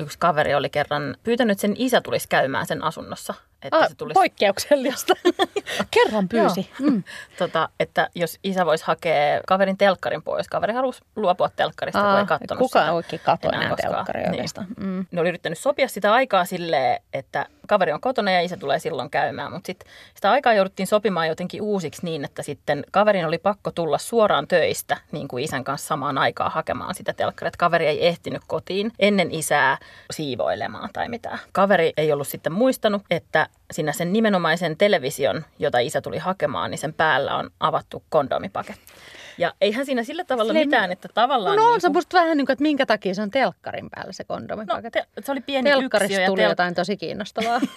Yksi 0.00 0.18
kaveri 0.18 0.54
oli 0.54 0.70
kerran 0.70 1.16
pyytänyt, 1.24 1.52
että 1.52 1.60
sen 1.60 1.74
isä 1.78 2.00
tulisi 2.00 2.28
käymään 2.28 2.66
sen 2.66 2.84
asunnossa. 2.84 3.34
Että 3.62 3.78
Ah, 3.78 3.88
se 3.88 3.94
tulisi 3.94 4.14
Poikkeuksellista. 4.14 5.14
Kerran 6.04 6.28
pyysi. 6.28 6.70
Mm. 6.78 7.02
tota, 7.38 7.68
että 7.80 8.08
jos 8.14 8.38
isä 8.44 8.66
voisi 8.66 8.84
hakea 8.86 9.40
kaverin 9.46 9.76
telkkarin 9.78 10.22
pois. 10.22 10.48
Kaveri 10.48 10.72
halusi 10.72 11.00
luopua 11.16 11.50
telkkarista, 11.56 12.00
kun 12.10 12.18
ei 12.18 12.26
katsonut 12.26 12.58
kuka 12.62 12.80
sitä 12.80 12.92
oikein 12.92 13.22
katsoi 13.24 13.50
enää 13.54 13.76
telkkaria 13.76 14.30
Niin. 14.30 14.44
Mm. 14.76 15.06
ne 15.10 15.20
oli 15.20 15.28
yrittänyt 15.28 15.58
sopia 15.58 15.88
sitä 15.88 16.12
aikaa 16.12 16.44
silleen, 16.44 17.02
että 17.12 17.46
kaveri 17.68 17.92
on 17.92 18.00
kotona 18.00 18.30
ja 18.30 18.40
isä 18.40 18.56
tulee 18.56 18.78
silloin 18.78 19.10
käymään. 19.10 19.52
Mutta 19.52 19.66
sitten 19.66 19.88
sitä 20.14 20.30
aikaa 20.30 20.54
jouduttiin 20.54 20.86
sopimaan 20.86 21.28
jotenkin 21.28 21.62
uusiksi 21.62 22.04
niin, 22.04 22.24
että 22.24 22.42
sitten 22.42 22.84
kaverin 22.90 23.26
oli 23.26 23.38
pakko 23.38 23.70
tulla 23.70 23.98
suoraan 23.98 24.48
töistä 24.48 24.96
niin 25.12 25.28
kuin 25.28 25.44
isän 25.44 25.64
kanssa 25.64 25.86
samaan 25.88 26.18
aikaan 26.18 26.52
hakemaan 26.52 26.94
sitä 26.94 27.12
telkkaria. 27.12 27.48
Että 27.48 27.58
kaveri 27.58 27.86
ei 27.86 28.06
ehtinyt 28.06 28.42
kotiin 28.46 28.92
ennen 28.98 29.30
isää 29.30 29.78
siivoilemaan 30.10 30.90
tai 30.92 31.08
mitään. 31.08 31.38
Kaveri 31.52 31.92
ei 31.96 32.12
ollut 32.12 32.28
sitten 32.28 32.52
muistanut, 32.52 33.02
että 33.10 33.48
siinä 33.72 33.92
sen 33.92 34.12
nimenomaisen 34.12 34.76
television, 34.76 35.44
jota 35.58 35.78
isä 35.78 36.00
tuli 36.00 36.18
hakemaan, 36.18 36.70
niin 36.70 36.78
sen 36.78 36.94
päällä 36.94 37.36
on 37.36 37.50
avattu 37.60 38.02
kondomipaketti. 38.08 38.92
Ja 39.38 39.52
eihän 39.60 39.86
siinä 39.86 40.02
sillä 40.02 40.24
tavalla 40.24 40.52
Silleen- 40.52 40.68
mitään, 40.68 40.92
että 40.92 41.08
tavallaan... 41.14 41.56
No 41.56 41.66
on 41.66 41.72
niin 41.72 41.80
se 41.80 41.88
musta 41.88 42.18
vähän 42.18 42.36
niin 42.36 42.46
kuin, 42.46 42.52
että 42.54 42.62
minkä 42.62 42.86
takia 42.86 43.14
se 43.14 43.22
on 43.22 43.30
telkkarin 43.30 43.90
päällä 43.90 44.12
se 44.12 44.24
kondomi. 44.24 44.64
No, 44.64 44.74
te, 44.92 45.06
se 45.24 45.32
oli 45.32 45.40
pieni 45.40 45.70
yksiö 45.70 45.80
Telkkarista 45.80 46.20
ja 46.20 46.26
tuli 46.26 46.42
tel- 46.42 46.48
jotain 46.48 46.74
tosi 46.74 46.96
kiinnostavaa. 46.96 47.60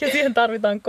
Ja 0.00 0.10
siihen 0.10 0.34
tarvitaan 0.34 0.80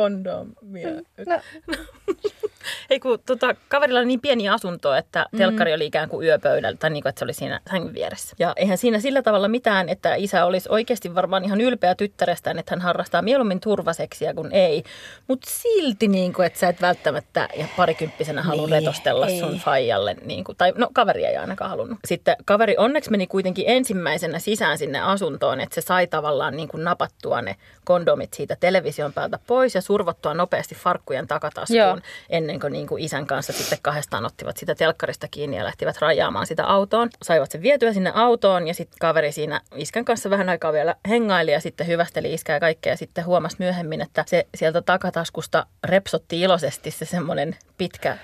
kondomia. 0.83 1.03
no, 1.27 1.41
Ei 2.89 2.99
kun 2.99 3.19
tota, 3.25 3.55
kaverilla 3.67 3.99
oli 3.99 4.07
niin 4.07 4.21
pieni 4.21 4.49
asunto, 4.49 4.95
että 4.95 5.25
telkkari 5.37 5.73
oli 5.73 5.85
ikään 5.85 6.09
kuin 6.09 6.27
yöpöydällä, 6.27 6.77
tai 6.77 6.89
niin 6.89 7.03
kuin, 7.03 7.09
että 7.09 7.19
se 7.19 7.25
oli 7.25 7.33
siinä 7.33 7.59
sängyn 7.71 7.93
vieressä. 7.93 8.35
Ja 8.39 8.53
eihän 8.55 8.77
siinä 8.77 8.99
sillä 8.99 9.21
tavalla 9.21 9.47
mitään, 9.47 9.89
että 9.89 10.15
isä 10.15 10.45
olisi 10.45 10.69
oikeasti 10.71 11.15
varmaan 11.15 11.45
ihan 11.45 11.61
ylpeä 11.61 11.95
tyttärestään, 11.95 12.59
että 12.59 12.71
hän 12.71 12.81
harrastaa 12.81 13.21
mieluummin 13.21 13.59
turvaseksiä 13.59 14.33
kuin 14.33 14.51
ei. 14.51 14.83
Mutta 15.27 15.49
silti, 15.51 16.07
niin 16.07 16.33
kuin, 16.33 16.45
että 16.45 16.59
sä 16.59 16.69
et 16.69 16.81
välttämättä 16.81 17.49
ja 17.57 17.67
parikymppisenä 17.77 18.43
halua 18.43 18.67
Niin, 18.67 18.71
retostella 18.71 19.27
ei. 19.27 19.39
sun 19.39 19.59
faijalle. 19.59 20.15
Niin 20.25 20.43
kuin, 20.43 20.57
tai 20.57 20.73
no 20.77 20.89
kaveri 20.93 21.25
ei 21.25 21.37
ainakaan 21.37 21.69
halunnut. 21.69 21.99
Sitten 22.05 22.35
kaveri 22.45 22.75
onneksi 22.77 23.11
meni 23.11 23.27
kuitenkin 23.27 23.65
ensimmäisenä 23.67 24.39
sisään 24.39 24.77
sinne 24.77 24.99
asuntoon, 24.99 25.59
että 25.61 25.75
se 25.75 25.81
sai 25.81 26.07
tavallaan 26.07 26.55
niin 26.55 26.67
kuin 26.67 26.83
napattua 26.83 27.41
ne 27.41 27.55
kondomit 27.83 28.33
siitä 28.33 28.57
television 28.59 29.13
päältä 29.13 29.39
pois 29.47 29.75
ja 29.75 29.81
survottua 29.81 30.33
nopeasti 30.33 30.64
farkkujen 30.73 31.27
takataskuun 31.27 31.77
Joo. 31.77 31.99
ennen 32.29 32.59
kuin, 32.59 32.73
niin 32.73 32.87
kuin 32.87 33.03
isän 33.03 33.27
kanssa 33.27 33.53
sitten 33.53 33.77
kahdestaan 33.81 34.25
ottivat 34.25 34.57
sitä 34.57 34.75
telkkarista 34.75 35.27
kiinni 35.31 35.57
ja 35.57 35.63
lähtivät 35.63 35.97
rajaamaan 36.01 36.47
sitä 36.47 36.65
autoon. 36.65 37.09
Saivat 37.23 37.51
sen 37.51 37.61
vietyä 37.61 37.93
sinne 37.93 38.11
autoon 38.15 38.67
ja 38.67 38.73
sitten 38.73 38.97
kaveri 38.99 39.31
siinä 39.31 39.61
iskän 39.75 40.05
kanssa 40.05 40.29
vähän 40.29 40.49
aikaa 40.49 40.73
vielä 40.73 40.95
hengaili 41.09 41.51
ja 41.51 41.59
sitten 41.59 41.87
hyvästeli 41.87 42.33
iskää 42.33 42.55
ja 42.55 42.59
kaikkea. 42.59 42.93
Ja 42.93 42.97
sitten 42.97 43.25
huomasi 43.25 43.55
myöhemmin, 43.59 44.01
että 44.01 44.23
se 44.27 44.47
sieltä 44.55 44.81
takataskusta 44.81 45.65
repsotti 45.83 46.41
iloisesti 46.41 46.91
se 46.91 47.05
semmoinen 47.05 47.55
pitkä 47.77 48.17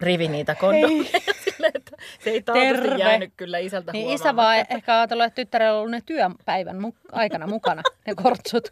rivi 0.00 0.28
niitä 0.28 0.54
kondomeja. 0.54 1.10
Silleen, 1.58 1.76
että 1.76 1.96
se 2.20 2.30
ei 2.30 2.42
taatusti 2.42 2.98
jäänyt 2.98 3.32
kyllä 3.36 3.58
isältä 3.58 3.92
Niin 3.92 4.10
isä 4.10 4.36
vaan 4.36 4.56
ehkä 4.70 4.98
ajatellut, 4.98 5.26
että 5.26 5.34
tyttärellä 5.34 5.72
on 5.72 5.78
ollut 5.78 5.90
ne 5.90 6.00
työpäivän 6.06 6.76
mu- 6.76 7.08
aikana 7.12 7.46
mukana, 7.46 7.82
ne 8.06 8.14
kortsut. 8.14 8.68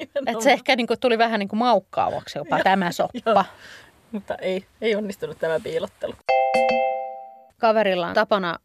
Että 0.00 0.40
se 0.42 0.52
ehkä 0.52 0.76
niinku 0.76 0.96
tuli 0.96 1.18
vähän 1.18 1.38
niinku 1.38 1.56
maukkaavaksi 1.56 2.38
jopa 2.38 2.58
tämä 2.62 2.92
soppa. 2.92 3.44
Mutta 4.12 4.34
ei, 4.34 4.64
ei 4.80 4.94
onnistunut 4.94 5.38
tämä 5.38 5.60
piilottelu. 5.60 6.14
Kaverilla 7.58 8.06
on 8.06 8.14
tapana 8.14 8.58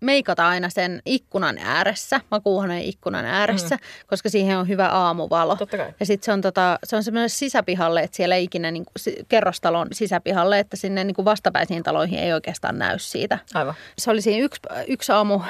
meikata 0.00 0.48
aina 0.48 0.70
sen 0.70 1.02
ikkunan 1.06 1.58
ääressä, 1.58 2.20
makuuhuoneen 2.30 2.82
ikkunan 2.82 3.24
ääressä, 3.24 3.74
mm. 3.74 4.06
koska 4.06 4.28
siihen 4.28 4.58
on 4.58 4.68
hyvä 4.68 4.88
aamuvalo. 4.88 5.56
Totta 5.56 5.76
kai. 5.76 5.92
Ja 6.00 6.06
sitten 6.06 6.24
se 6.24 6.32
on, 6.32 6.40
tota, 6.40 6.78
se 6.84 6.96
on 6.96 7.04
semmoinen 7.04 7.30
sisäpihalle, 7.30 8.00
että 8.00 8.16
siellä 8.16 8.34
ei 8.34 8.44
ikinä 8.44 8.70
niin 8.70 8.84
kuin, 8.84 9.24
kerrostalon 9.28 9.88
sisäpihalle, 9.92 10.58
että 10.58 10.76
sinne 10.76 11.04
niin 11.04 11.14
kuin 11.14 11.24
vastapäisiin 11.24 11.82
taloihin 11.82 12.18
ei 12.18 12.32
oikeastaan 12.32 12.78
näy 12.78 12.98
siitä. 12.98 13.38
Aivan. 13.54 13.74
Se 13.98 14.10
oli 14.10 14.20
siinä 14.20 14.44
yksi, 14.44 14.60
yksi 14.88 15.12
aamu 15.12 15.40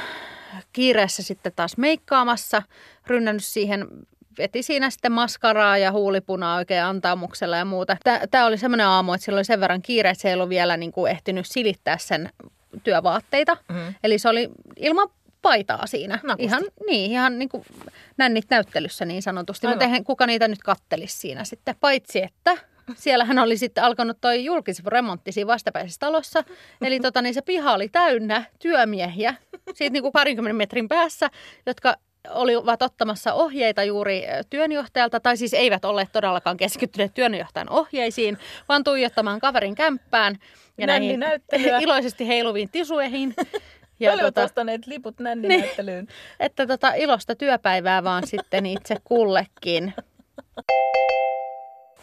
kiireessä 0.72 1.22
sitten 1.22 1.52
taas 1.56 1.76
meikkaamassa, 1.76 2.62
rynnännyt 3.06 3.44
siihen 3.44 3.86
veti 4.38 4.62
siinä 4.62 4.90
sitten 4.90 5.12
maskaraa 5.12 5.78
ja 5.78 5.92
huulipunaa 5.92 6.56
oikein 6.56 6.82
antaamuksella 6.82 7.56
ja 7.56 7.64
muuta. 7.64 7.96
Tämä 8.30 8.46
oli 8.46 8.58
semmoinen 8.58 8.86
aamu, 8.86 9.12
että 9.12 9.24
sillä 9.24 9.36
oli 9.36 9.44
sen 9.44 9.60
verran 9.60 9.82
kiire, 9.82 10.10
että 10.10 10.22
se 10.22 10.28
ei 10.28 10.34
ollut 10.34 10.48
vielä 10.48 10.76
niin 10.76 10.92
kuin 10.92 11.12
ehtinyt 11.12 11.46
silittää 11.46 11.98
sen 11.98 12.28
työvaatteita. 12.84 13.56
Mhm. 13.68 13.78
Eli 14.04 14.18
se 14.18 14.28
oli 14.28 14.50
ilman 14.76 15.08
paitaa 15.42 15.86
siinä. 15.86 16.18
Nakusti. 16.22 16.44
Ihan, 16.44 16.62
niin, 16.86 17.10
ihan 17.10 17.38
niin 17.38 17.48
kuin 17.48 17.64
nännit 18.16 18.44
näyttelyssä 18.50 19.04
niin 19.04 19.22
sanotusti. 19.22 19.66
Mutta 19.66 19.84
eihän 19.84 20.04
kuka 20.04 20.26
niitä 20.26 20.48
nyt 20.48 20.62
kattelisi 20.62 21.18
siinä 21.18 21.44
sitten. 21.44 21.74
Paitsi, 21.80 22.22
että 22.22 22.56
siellähän 22.94 23.38
oli 23.38 23.56
sitten 23.56 23.84
alkanut 23.84 24.20
toi 24.20 24.44
julkisremontti 24.44 25.32
siinä 25.32 25.46
vastapäisessä 25.46 25.98
talossa. 26.00 26.44
Eli 26.80 27.00
tota, 27.00 27.22
niin 27.22 27.34
se 27.34 27.42
piha 27.42 27.72
oli 27.72 27.88
täynnä 27.88 28.44
työmiehiä 28.58 29.34
siitä 29.74 29.92
niin 29.92 30.02
kuin 30.02 30.12
parinkymmenen 30.12 30.56
metrin 30.56 30.88
päässä, 30.88 31.30
jotka 31.66 31.96
olivat 32.30 32.82
ottamassa 32.82 33.34
ohjeita 33.34 33.82
juuri 33.84 34.22
työnjohtajalta, 34.50 35.20
tai 35.20 35.36
siis 35.36 35.54
eivät 35.54 35.84
olleet 35.84 36.08
todellakaan 36.12 36.56
keskittyneet 36.56 37.14
työnjohtajan 37.14 37.70
ohjeisiin, 37.70 38.38
vaan 38.68 38.84
tuijottamaan 38.84 39.40
kaverin 39.40 39.74
kämppään 39.74 40.36
ja 40.78 40.86
näihin 40.86 41.20
Nänninäyttelyä. 41.20 41.78
iloisesti 41.84 42.28
heiluviin 42.28 42.68
tisuihin. 42.72 43.34
Ja 44.00 44.12
Olivat 44.12 44.26
tota, 44.34 44.44
ostaneet 44.44 44.86
liput 44.86 45.18
nänninäyttelyyn. 45.20 46.08
että 46.40 46.66
tota, 46.66 46.94
ilosta 46.94 47.34
työpäivää 47.34 48.04
vaan 48.04 48.26
sitten 48.26 48.66
itse 48.66 48.96
kullekin. 49.04 49.94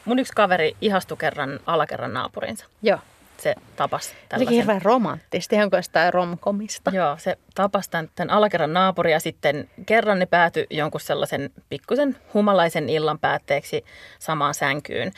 Mun 0.05 0.19
yksi 0.19 0.33
kaveri 0.33 0.75
ihastui 0.81 1.17
kerran 1.17 1.59
alakerran 1.65 2.13
naapurinsa. 2.13 2.65
Joo. 2.81 2.99
Se 3.43 3.55
tapasi 3.75 4.09
Olikin 4.09 4.29
tällaisen. 4.29 4.55
hirveän 4.55 4.81
romanttista, 4.81 5.55
ihan 5.55 5.69
kuin 5.69 5.77
jostain 5.77 6.13
romkomista. 6.13 6.91
Joo, 6.93 7.17
se 7.17 7.37
tapasi 7.55 7.89
tämän, 7.89 8.09
tämän 8.15 8.35
alakerran 8.35 8.73
naapuri 8.73 9.11
ja 9.11 9.19
sitten 9.19 9.69
kerran 9.85 10.19
ne 10.19 10.25
päätyi 10.25 10.67
jonkun 10.69 11.01
sellaisen 11.01 11.49
pikkusen 11.69 12.17
humalaisen 12.33 12.89
illan 12.89 13.19
päätteeksi 13.19 13.85
samaan 14.19 14.53
sänkyyn. 14.53 15.11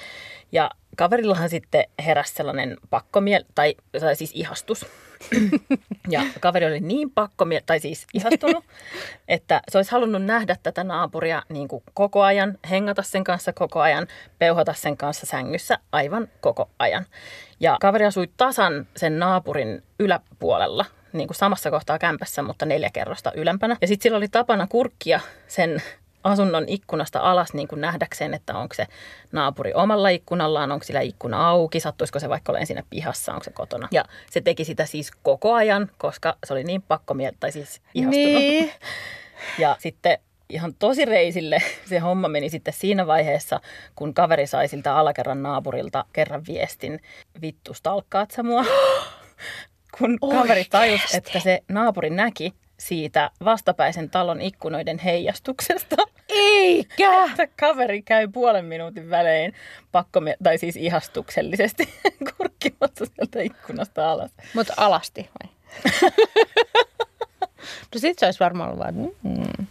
Ja 0.51 0.71
kaverillahan 0.97 1.49
sitten 1.49 1.85
heräsi 2.05 2.33
sellainen 2.33 2.77
pakkomiel, 2.89 3.43
tai, 3.55 3.75
tai 3.99 4.15
siis 4.15 4.31
ihastus. 4.33 4.85
Ja 6.09 6.21
kaveri 6.39 6.65
oli 6.65 6.79
niin 6.79 7.11
pakkomiel, 7.11 7.61
tai 7.65 7.79
siis 7.79 8.07
ihastunut, 8.13 8.65
että 9.27 9.61
se 9.71 9.77
olisi 9.77 9.91
halunnut 9.91 10.23
nähdä 10.23 10.57
tätä 10.63 10.83
naapuria 10.83 11.43
niin 11.49 11.67
kuin 11.67 11.83
koko 11.93 12.21
ajan, 12.21 12.57
hengata 12.69 13.03
sen 13.03 13.23
kanssa 13.23 13.53
koko 13.53 13.81
ajan, 13.81 14.07
peuhata 14.39 14.73
sen 14.73 14.97
kanssa 14.97 15.25
sängyssä 15.25 15.77
aivan 15.91 16.27
koko 16.41 16.69
ajan. 16.79 17.05
Ja 17.59 17.77
kaveri 17.81 18.05
asui 18.05 18.29
tasan 18.37 18.87
sen 18.97 19.19
naapurin 19.19 19.83
yläpuolella, 19.99 20.85
niin 21.13 21.27
kuin 21.27 21.37
samassa 21.37 21.71
kohtaa 21.71 21.99
kämpässä, 21.99 22.41
mutta 22.41 22.65
neljä 22.65 22.89
kerrosta 22.93 23.31
ylempänä. 23.35 23.77
Ja 23.81 23.87
sitten 23.87 24.03
sillä 24.03 24.17
oli 24.17 24.27
tapana 24.27 24.67
kurkkia 24.67 25.19
sen 25.47 25.81
asunnon 26.25 26.63
ikkunasta 26.67 27.19
alas 27.19 27.53
niin 27.53 27.67
kuin 27.67 27.81
nähdäkseen, 27.81 28.33
että 28.33 28.57
onko 28.57 28.73
se 28.75 28.87
naapuri 29.31 29.73
omalla 29.73 30.09
ikkunallaan, 30.09 30.71
onko 30.71 30.85
sillä 30.85 31.01
ikkuna 31.01 31.49
auki, 31.49 31.79
sattuisiko 31.79 32.19
se 32.19 32.29
vaikka 32.29 32.51
olemaan 32.51 32.67
siinä 32.67 32.83
pihassa, 32.89 33.33
onko 33.33 33.43
se 33.43 33.51
kotona. 33.51 33.87
Ja 33.91 34.05
se 34.31 34.41
teki 34.41 34.65
sitä 34.65 34.85
siis 34.85 35.11
koko 35.23 35.53
ajan, 35.53 35.89
koska 35.97 36.37
se 36.45 36.53
oli 36.53 36.63
niin 36.63 36.81
pakkomieltä, 36.81 37.37
tai 37.39 37.51
siis 37.51 37.81
ihastunut. 37.93 38.41
Niin. 38.41 38.71
Ja 39.59 39.75
sitten 39.79 40.17
ihan 40.49 40.73
tosi 40.73 41.05
reisille 41.05 41.61
se 41.89 41.99
homma 41.99 42.27
meni 42.27 42.49
sitten 42.49 42.73
siinä 42.73 43.07
vaiheessa, 43.07 43.59
kun 43.95 44.13
kaveri 44.13 44.47
sai 44.47 44.67
siltä 44.67 44.95
alakerran 44.95 45.43
naapurilta 45.43 46.05
kerran 46.13 46.43
viestin, 46.47 46.99
vittu 47.41 47.73
stalkkaat 47.73 48.31
sä 48.31 48.43
mua. 48.43 48.65
kun 49.99 50.19
kaveri 50.19 50.65
tajusi, 50.69 51.17
että 51.17 51.39
se 51.39 51.63
naapuri 51.69 52.09
näki 52.09 52.53
siitä 52.79 53.31
vastapäisen 53.45 54.09
talon 54.09 54.41
ikkunoiden 54.41 54.99
heijastuksesta, 54.99 55.95
Eikä! 56.29 57.25
että 57.29 57.47
kaveri 57.59 58.01
käy 58.01 58.27
puolen 58.27 58.65
minuutin 58.65 59.09
välein 59.09 59.53
pakko, 59.91 60.21
tai 60.43 60.57
siis 60.57 60.75
ihastuksellisesti 60.75 61.93
kurkkimassa 62.37 63.05
sieltä 63.05 63.41
ikkunasta 63.41 64.11
alas. 64.11 64.31
Mutta 64.53 64.73
alasti 64.77 65.29
vai? 65.39 65.51
no 67.93 67.99
sit 67.99 68.19
se 68.19 68.25
olisi 68.25 68.39
varmaan 68.39 68.69
ollut 68.69 68.83
vaan, 68.83 68.95
mm. 69.23 69.67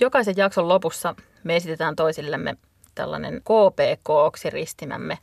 Jokaisen 0.00 0.34
jakson 0.36 0.68
lopussa 0.68 1.14
me 1.44 1.56
esitetään 1.56 1.96
toisillemme 1.96 2.56
tällainen 2.94 3.40
KPK-oksi 3.40 4.50
ristimämme 4.50 5.18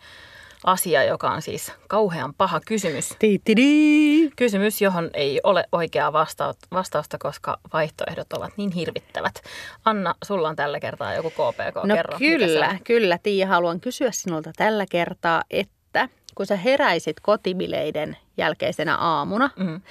asia, 0.65 1.03
joka 1.03 1.29
on 1.31 1.41
siis 1.41 1.71
kauhean 1.87 2.33
paha 2.33 2.59
kysymys. 2.67 3.09
Tiitidi. 3.19 4.29
Kysymys, 4.35 4.81
johon 4.81 5.09
ei 5.13 5.39
ole 5.43 5.63
oikeaa 5.71 6.13
vasta- 6.13 6.53
vastausta, 6.71 7.17
koska 7.17 7.59
vaihtoehdot 7.73 8.33
ovat 8.33 8.53
niin 8.57 8.71
hirvittävät. 8.71 9.41
Anna, 9.85 10.15
sulla 10.23 10.49
on 10.49 10.55
tällä 10.55 10.79
kertaa 10.79 11.13
joku 11.13 11.29
KPK. 11.29 11.83
No 11.83 11.95
Kerro, 11.95 12.17
kyllä, 12.17 12.77
kyllä 12.83 13.17
Tiia, 13.23 13.47
haluan 13.47 13.79
kysyä 13.79 14.09
sinulta 14.11 14.51
tällä 14.55 14.85
kertaa, 14.91 15.43
että 15.51 16.09
kun 16.35 16.45
sä 16.45 16.55
heräisit 16.55 17.19
kotibileiden 17.19 18.17
jälkeisenä 18.37 18.95
aamuna, 18.95 19.49
Mm. 19.55 19.81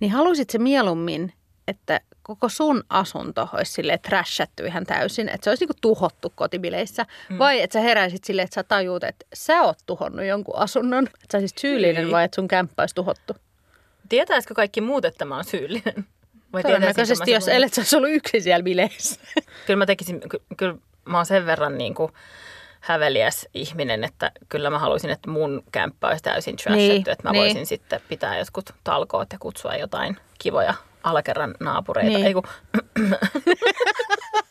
niin 0.00 0.12
haluaisit 0.12 0.50
se 0.50 0.58
mieluummin, 0.58 1.32
että 1.68 2.00
koko 2.22 2.48
sun 2.48 2.84
asunto 2.88 3.48
olisi 3.52 3.72
silleen 3.72 4.00
trashattu 4.00 4.64
ihan 4.64 4.86
täysin, 4.86 5.28
että 5.28 5.44
se 5.44 5.50
olisi 5.50 5.62
niinku 5.64 5.78
tuhottu 5.80 6.32
kotibileissä, 6.34 7.06
mm. 7.28 7.38
vai 7.38 7.60
että 7.60 7.72
sä 7.72 7.80
heräisit 7.80 8.24
silleen, 8.24 8.44
että 8.44 8.54
sä 8.54 8.62
tajuut, 8.62 9.04
että 9.04 9.26
sä 9.34 9.62
oot 9.62 9.78
tuhonnut 9.86 10.26
jonkun 10.26 10.56
asunnon, 10.56 11.06
että 11.06 11.26
sä 11.32 11.38
olisit 11.38 11.58
syyllinen 11.58 12.04
Ei. 12.06 12.10
vai 12.10 12.24
että 12.24 12.34
sun 12.34 12.48
kämppä 12.48 12.82
olisi 12.82 12.94
tuhottu. 12.94 13.36
Tietäisikö 14.08 14.54
kaikki 14.54 14.80
muut, 14.80 15.04
että 15.04 15.24
mä 15.24 15.34
oon 15.34 15.44
syyllinen? 15.44 16.06
Vai 16.52 16.62
Todennäköisesti, 16.62 17.30
jos 17.30 17.48
ellet 17.48 17.74
sä 17.74 17.80
olisi 17.80 17.96
ollut 17.96 18.10
yksin 18.10 18.42
siellä 18.42 18.62
bileissä. 18.62 19.20
Kyllä 19.66 19.78
mä 19.78 19.86
tekisin, 19.86 20.20
ky- 20.28 20.42
kyllä 20.56 20.74
mä 21.04 21.16
oon 21.16 21.26
sen 21.26 21.46
verran 21.46 21.78
niin 21.78 21.94
kuin 21.94 22.12
häveliäs 22.80 23.48
ihminen, 23.54 24.04
että 24.04 24.30
kyllä 24.48 24.70
mä 24.70 24.78
haluaisin, 24.78 25.10
että 25.10 25.30
mun 25.30 25.62
kämppä 25.72 26.08
olisi 26.08 26.22
täysin 26.22 26.56
trashattu, 26.56 26.88
Niin, 26.88 27.10
että 27.10 27.22
mä 27.22 27.32
niin. 27.32 27.42
voisin 27.44 27.66
sitten 27.66 28.00
pitää 28.08 28.38
jotkut 28.38 28.74
talkoot 28.84 29.32
ja 29.32 29.38
kutsua 29.38 29.74
jotain 29.76 30.16
kivoja 30.38 30.74
alakerran 31.06 31.54
naapureita. 31.60 32.18
Niin. 32.18 32.26
Ei 32.26 32.34
kun, 32.34 32.42